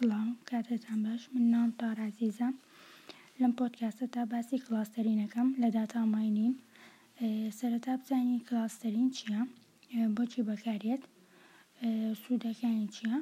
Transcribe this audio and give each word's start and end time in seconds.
سلام 0.00 0.36
کاتتان 0.50 1.02
باش 1.04 1.22
من 1.34 1.44
نام 1.52 1.68
تارازیزم 1.80 2.54
لەم 3.40 3.52
پۆتکاسە 3.60 4.06
تا 4.14 4.22
باسی 4.32 4.56
کلاستەرینەکەم 4.66 5.48
لە 5.62 5.68
داتاماینین 5.78 6.54
سەرەتا 7.58 7.92
بزانین 8.00 8.40
کلاستەرین 8.48 9.08
چییە 9.16 9.40
بۆچی 10.16 10.42
بەکارێت 10.50 11.02
سوودەکانی 12.22 12.86
چییە 12.96 13.16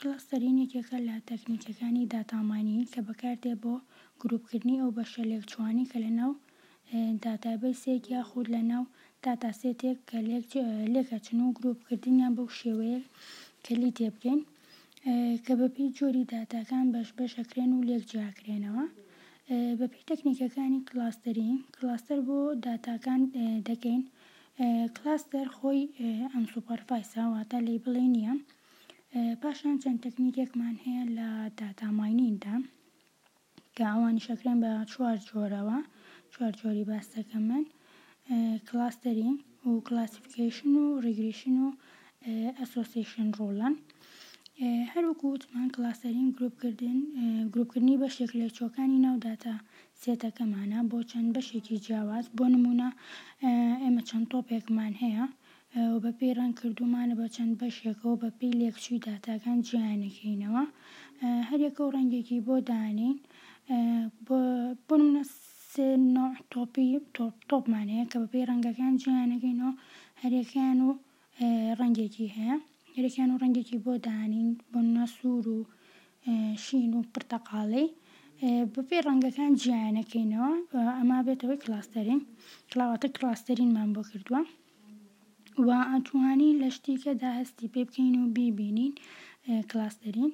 کلاستەرین 0.00 0.56
یەکێکە 0.64 0.98
لە 1.08 1.16
تەکنیکەکانی 1.30 2.08
داتامانین 2.14 2.82
کە 2.92 3.00
بەکاردێ 3.08 3.54
بۆ 3.62 3.74
گروپکردنی 4.22 4.80
ئەو 4.80 4.90
بەشە 4.98 5.22
لێکچوانی 5.30 5.88
کە 5.90 5.98
لە 6.04 6.10
ناو 6.20 6.32
داتابیسێک 7.24 8.02
یا 8.14 8.22
خود 8.28 8.46
لە 8.54 8.60
ناو 8.72 8.84
داتاسێتێک 9.26 9.98
کە 10.10 10.18
لێکەچن 10.96 11.38
و 11.42 11.52
گروپکردنیان 11.58 12.32
بەو 12.36 12.48
شێوەیە 12.58 13.00
کەلی 13.64 13.92
تێبکەین 14.00 14.40
کە 15.46 15.54
بەپی 15.60 15.86
جۆری 15.98 16.24
داتاکان 16.32 16.86
بەش 16.94 17.08
بەشەکرێن 17.18 17.70
و 17.74 17.86
لێکجیاکرێنەوە 17.88 18.84
بەپی 19.80 20.06
تەکنیکەکانی 20.10 20.80
کلاستەرین 20.88 21.58
کلاستەر 21.76 22.20
بۆ 22.28 22.38
داتاکان 22.66 23.20
دەکەین 23.68 24.02
کلاستەر 24.96 25.46
خۆی 25.58 25.82
ئەم 26.32 26.44
سوپەرفایساواتە 26.52 27.58
لی 27.66 27.76
بڵێ 27.84 28.06
نییە 28.16 28.34
پاشان 29.42 29.76
چەند 29.82 29.98
تەکنیکێکمان 30.04 30.74
هەیە 30.84 31.02
لە 31.18 31.28
داتاماینیندا 31.60 32.54
کە 33.76 33.82
ئەوانی 33.90 34.24
شەکرێن 34.26 34.58
بە 34.64 34.70
چوار 34.92 35.18
جۆرەوە 35.28 35.78
چوار 36.32 36.52
جۆری 36.60 36.84
باستەکە 36.90 37.38
من 37.48 37.64
کلاستەرین 38.68 39.36
و 39.68 39.72
کلاسیفیکیشن 39.88 40.70
و 40.80 40.84
ڕگریشن 41.04 41.54
و 41.64 41.68
ئەسۆسیشن 42.58 43.28
ڕۆڵەن 43.38 43.76
وەکو 45.08 45.26
وتمان 45.34 45.66
کلاسەرین 45.76 46.26
گرروپکردن 46.36 46.96
گرروپکردنی 47.52 48.00
بەشێک 48.04 48.30
لە 48.40 48.46
چۆکانی 48.58 49.00
ناوداتە 49.06 49.54
سێتەکەمانە 50.02 50.80
بۆ 50.90 50.98
چەند 51.10 51.28
بەشێکی 51.36 51.76
جیاواز 51.84 52.26
بۆ 52.38 52.44
نمونە 52.54 52.88
ئێمە 53.84 54.02
چەند 54.08 54.26
تۆپێکمان 54.32 54.92
هەیە 55.02 55.24
و 55.92 55.96
بە 56.04 56.10
پێی 56.18 56.36
ڕەنکردومانە 56.38 57.14
بە 57.20 57.26
چەند 57.36 57.52
بەشێکەوە 57.62 58.14
بە 58.22 58.28
پێی 58.38 58.56
لێکچوی 58.60 59.02
داتاکان 59.06 59.58
جیانەکەینەوە 59.68 60.62
هەرێکە 61.50 61.80
و 61.84 61.92
ڕەنگێکی 61.96 62.38
بۆ 62.46 62.54
دانین 62.70 63.16
بۆ 64.26 64.94
نمونە 65.00 66.24
تۆپی 66.52 66.88
تۆپمان 67.50 67.86
هەیە 67.94 68.04
کە 68.10 68.16
بە 68.22 68.28
پێی 68.32 68.46
ڕەنگەکان 68.50 68.92
جیانەکەینەوە 69.02 69.72
هەرێکیان 70.22 70.78
و 70.86 70.90
ڕەنگێکی 71.80 72.28
هەیە 72.38 72.56
یەکیان 72.96 73.30
و 73.32 73.40
ڕەنگێکی 73.42 73.78
بۆ 73.84 73.92
دانین 74.08 74.48
بۆ 74.72 74.78
ناسوور 74.96 75.44
و 75.56 75.58
شین 76.64 76.90
و 76.94 77.00
پرتەقاڵی 77.12 77.88
بەپێ 78.74 78.98
ڕەنگەکان 79.06 79.50
جیانەکەینەوە 79.62 80.50
ئەما 80.98 81.18
بێتەوەی 81.26 81.62
کلاستەرین 81.64 82.20
کلاواتە 82.70 83.08
کلاستەرینمان 83.16 83.88
بۆ 83.96 84.02
کردووە 84.10 84.40
و 85.66 85.68
ئەتوانی 85.90 86.56
لە 86.60 86.68
شتێکە 86.76 87.12
داهستی 87.22 87.70
پێ 87.72 87.82
بکەین 87.88 88.14
و 88.18 88.32
بیبینین 88.36 88.92
کلاستەرین 89.70 90.32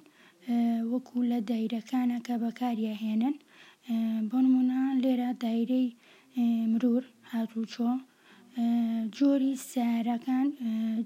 وەکو 0.92 1.18
لە 1.30 1.38
دایرەکانە 1.50 2.18
کە 2.26 2.34
بەکاریاهێنن 2.44 3.34
بۆ 4.30 4.36
نمونە 4.44 4.80
لێرە 5.02 5.30
دایرەی 5.44 5.88
مرور 6.72 7.02
هاتوچۆ 7.32 7.90
جۆری 9.16 9.52
سارەکان 9.72 10.46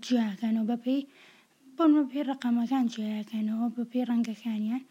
جیاکانەوە 0.06 0.64
بەپی 0.70 1.00
بۆنمە 1.80 2.02
پێ 2.12 2.20
ڕقەمەکان 2.30 2.84
جیاکەنەوە 2.94 3.66
بە 3.76 3.82
پێ 3.90 4.00
ڕەنگەکانیان 4.10 4.82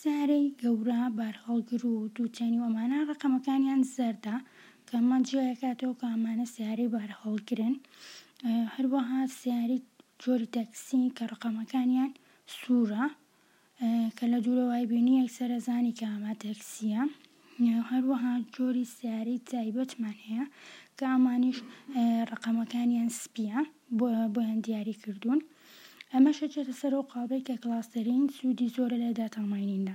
سارەی 0.00 0.46
گەورە 0.62 1.02
بارهەڵگر 1.18 1.82
و 1.90 1.94
دووچەنی 2.16 2.62
ئەمانە 2.64 2.98
ڕقەمەکانیان 3.10 3.80
زەردا 3.96 4.36
کەمە 4.88 5.16
جیاکاتەوە 5.28 5.94
کە 6.00 6.06
ئەمانە 6.12 6.46
سیارەی 6.54 6.92
بارهەڵگرن 6.94 7.74
هەروەها 8.74 9.20
سیاری 9.38 9.78
جۆری 10.22 10.52
تەکسی 10.56 11.02
کە 11.16 11.24
ڕقەمەکانیان 11.32 12.10
سوورە 12.58 13.04
کە 14.18 14.24
لە 14.32 14.38
دوورەوای 14.44 14.88
بینی 14.92 15.18
یەکسەرەزانی 15.20 15.96
کە 15.98 16.06
ئەما 16.12 16.32
تەکسیە 16.44 17.02
هەروەها 17.90 18.32
جۆری 18.56 18.84
سیاری 18.96 19.36
تایبەتمان 19.50 20.16
هەیە 20.26 20.44
کە 20.98 21.04
ئامانیش 21.12 21.58
ڕقەمەکانیان 22.30 23.08
سپیە 23.22 23.58
بۆیان 24.34 24.58
دیاری 24.66 24.96
کردوون. 25.04 25.40
ئەمەشە 26.16 26.46
چێتە 26.52 26.74
سەر 26.80 26.92
و 27.00 27.08
قابێک 27.12 27.42
کە 27.48 27.56
کلاسەرین 27.62 28.24
سوودی 28.36 28.68
زۆرە 28.76 28.96
لە 29.04 29.10
داتاماینیندا 29.20 29.94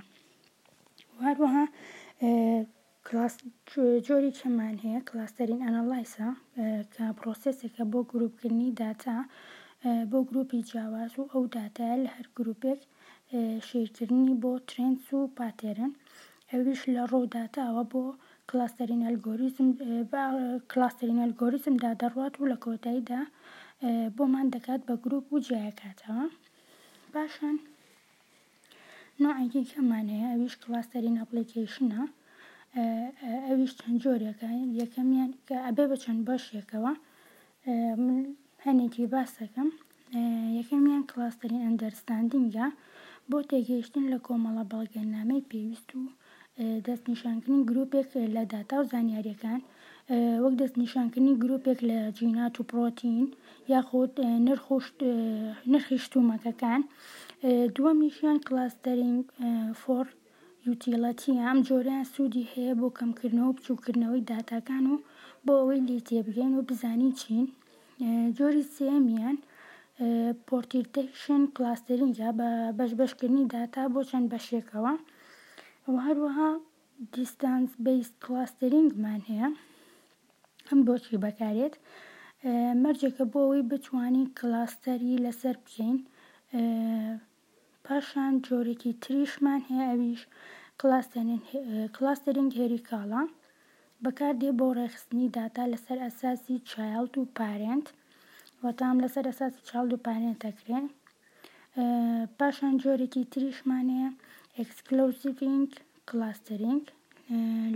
هەروەها 1.28 1.64
کلاس 3.06 3.34
جۆری 4.06 4.32
چەمان 4.38 4.76
هەیە 4.84 5.00
کلاسەرین 5.08 5.60
ئەنەلایسا 5.66 6.28
کە 6.94 7.04
پرۆسسێکە 7.18 7.84
بۆ 7.92 8.00
گرروپکردنی 8.10 8.70
داتا 8.82 9.18
بۆ 10.10 10.18
گروپی 10.28 10.60
جیاواز 10.68 11.12
و 11.18 11.22
ئەو 11.32 11.42
داتای 11.56 12.00
لە 12.04 12.10
هەر 12.16 12.26
گروپێک 12.38 12.80
شیرکردنی 13.68 14.34
بۆ 14.42 14.52
ترنس 14.70 15.04
و 15.16 15.20
پاتێرن 15.38 15.92
ئەویش 16.50 16.82
لە 16.94 17.02
ڕووداتاوە 17.12 17.84
بۆ 17.92 18.04
کلاسەرین 18.50 19.02
ئەلگۆریزم 19.06 19.68
کلاسەرین 20.70 21.18
ئەلگۆریزمدا 21.22 21.90
دەڕوات 22.02 22.34
و 22.36 22.48
لە 22.52 22.56
کۆتاییدا 22.64 23.20
بۆمان 24.16 24.46
دەکات 24.54 24.80
بە 24.88 24.94
گرروپ 25.04 25.24
و 25.32 25.38
جیاکاتەوە 25.48 26.26
باشان 27.14 27.56
نوعێکی 29.22 29.68
کەمانەیە 29.72 30.28
ئەویش 30.32 30.54
کلاسەرین 30.62 31.16
ئەپلیکیشنە 31.20 32.02
ئەویش 33.46 33.72
چەند 33.80 33.96
جۆرێکە 34.02 34.50
یەکەمیان 34.80 35.30
کە 35.46 35.56
ئەبێ 35.66 35.84
بە 35.90 35.96
چەند 36.04 36.20
بەشێکەوە 36.28 36.92
هەنێکی 38.64 39.10
باسەکەم 39.14 39.68
یەکەمیان 40.58 41.02
کلاسەرین 41.10 41.62
ئەندەرستاندینگە 41.66 42.66
بۆ 43.30 43.38
تێگەیشتن 43.50 44.04
لە 44.12 44.18
کۆمەڵە 44.26 44.64
بەڵگەنامەی 44.72 45.46
پێویست 45.50 45.88
و 45.98 46.02
دەست 46.86 47.04
نیشانکردنی 47.12 47.66
گرروپێک 47.70 48.08
لە 48.36 48.42
داتا 48.54 48.76
و 48.80 48.88
زانیاریەکان 48.92 49.60
وەک 50.42 50.54
دەست 50.60 50.74
نیشانکردنی 50.84 51.38
گرروپێک 51.42 51.78
لە 51.90 51.98
جینات 52.18 52.54
و 52.56 52.66
پرۆتین 52.70 53.24
یاخود 53.72 54.12
نرخیشتومەکەکان 55.72 56.80
دووە 57.74 57.92
میشیان 58.00 58.38
کلاسسترینگ 58.46 59.22
فۆر 59.82 60.06
یوتیڵەتی 60.66 61.40
ئەم 61.44 61.58
جۆریان 61.68 62.04
سوودی 62.12 62.48
هەیە 62.52 62.72
بۆ 62.80 62.88
کەمکردنەوە 62.98 63.48
و 63.48 63.56
بچووکردنەوەی 63.56 64.24
داتاکان 64.30 64.84
و 64.88 64.96
بۆ 65.46 65.52
ئەوەی 65.60 65.82
لی 65.88 66.04
تێبگەین 66.08 66.52
و 66.54 66.66
بزانی 66.68 67.10
چین 67.20 67.46
جۆری 68.38 68.64
سێمیان 68.76 69.36
پۆرتیرتەشن 70.48 71.42
کلاسسترینگە 71.56 72.28
بە 72.38 72.48
بەشبشکردنی 72.78 73.44
داتا 73.54 73.82
بۆ 73.94 74.00
چەند 74.10 74.26
بەشێکەوە. 74.32 74.94
ئەو 75.86 75.96
هەروەها 76.06 76.50
دیستانس 77.16 77.70
بیس 77.86 78.08
کلاسترینگمان 78.24 79.20
هەیە 79.30 79.48
ئەم 80.68 80.80
بۆچی 80.88 81.22
بەکارێت 81.26 81.74
مەرجەکە 82.82 83.24
بۆ 83.32 83.40
ئەوی 83.46 83.62
بتوانین 83.72 84.26
کلاستەری 84.38 85.22
لەسەر 85.26 85.56
بکەین 85.64 85.96
پاشان 87.86 88.32
جۆرێکی 88.46 88.92
تریشمان 89.04 89.60
هەیە 89.68 89.84
ئەویش 89.90 90.22
کلاسترینگ 91.98 92.50
هێری 92.60 92.80
کاڵە 92.88 93.22
بەکاردێ 94.04 94.50
بۆ 94.58 94.66
ڕێخستنی 94.78 95.28
داتا 95.38 95.64
لەسەر 95.72 95.98
ئەساسی 96.06 96.56
چایلد 96.70 97.12
و 97.16 97.24
پارێنت 97.38 97.86
وەتام 98.64 98.96
لەسەر 99.04 99.24
ئەساسی 99.30 99.64
چاڵ 99.68 99.86
و 99.94 100.02
پارێنت 100.06 100.40
ئەکرێن 100.48 100.86
پاشان 102.38 102.74
جۆرێکی 102.82 103.22
تریشمانەیە 103.32 104.10
ئەکسکلۆسیڤ 104.58 105.42
کلاسەرینگ 106.08 106.82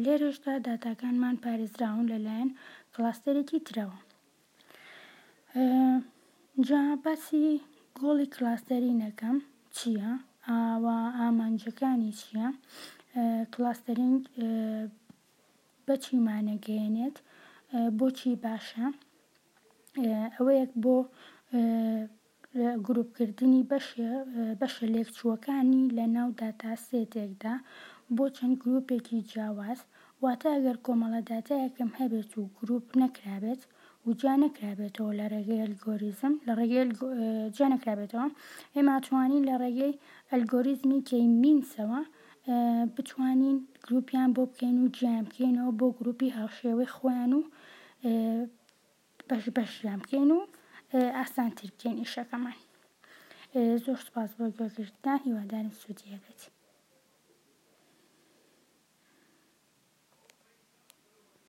لێرە 0.05 0.27
هێشتا 0.31 0.53
داتاکانمان 0.69 1.35
پارێزراون 1.45 2.05
لەلایەن 2.13 2.51
کلاسەرێکی 2.95 3.65
ترەوە 3.69 3.99
جا 6.69 6.83
باسی 7.05 7.47
گۆڵی 8.01 8.27
کلاسەرینەکەم 8.35 9.37
چییە؟ 9.77 10.11
ئاوا 10.49 10.99
ئامانجەکانی 11.19 12.13
چییە؟ 12.21 12.47
کلاسەرینگ 13.55 14.21
بەچی 15.87 16.15
مانەگەێنێت 16.27 17.17
بۆچی 17.99 18.33
باشە 18.45 18.87
ئەوەیەک 20.37 20.71
بۆ 20.83 20.97
گروپکردنی 22.87 23.61
بەشە 24.61 24.85
لێکچووەکانی 24.95 25.83
لە 25.97 26.05
ناو 26.17 26.29
داتا 26.43 26.73
سێتێکدا 26.87 27.55
بۆ 28.17 28.25
چەند 28.37 28.55
گروپێکی 28.63 29.19
جیاواز 29.31 29.81
واتە 30.25 30.49
ئەگەر 30.55 30.77
کۆمەڵە 30.87 31.21
داتایەکم 31.31 31.91
هەبێت 32.01 32.31
و 32.39 32.43
گروپ 32.59 32.87
نەکرابێت 33.03 33.63
و 34.07 34.11
جا 34.21 34.35
نەکرابێتەوە 34.43 35.13
لە 35.19 35.27
ڕێگەی 35.33 35.63
ئەلگۆریزم 35.63 36.35
لە 36.47 36.53
ڕێگەی 36.59 36.85
جا 37.57 37.67
نەکرابێتەوە 37.75 38.27
ئێماتوانین 38.77 39.43
لە 39.49 39.55
ڕێگەی 39.63 39.99
ئەلگۆریزمی 40.31 41.01
کەی 41.09 41.25
مینسەوە 41.43 42.01
بتوانین 42.95 43.57
گروپیان 43.87 44.29
بۆ 44.37 44.43
بکەین 44.51 44.77
و 44.83 44.87
جیان 44.97 45.23
بکەینەوە 45.29 45.73
بۆ 45.81 45.87
گروپی 45.99 46.35
هاوشێوەی 46.39 46.93
خۆیان 46.97 47.33
و 47.39 47.41
بەش 49.29 49.45
بەشیان 49.57 49.99
بکەین 50.05 50.31
و 50.35 50.41
ئاسانتر 51.19 51.67
بکەین 51.75 51.97
ئیشەکەمان 52.01 52.59
زۆر 53.85 53.99
سپاس 54.09 54.31
بۆ 54.37 54.45
گوێگرتنان 54.57 55.19
هیوادارم 55.27 55.75
سودیەبێت 55.81 56.41